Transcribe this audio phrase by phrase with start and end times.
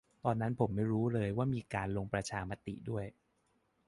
[0.23, 3.05] ตอนนั้นผมไม่รู้เลยว่ามีการลงประชามติด้วย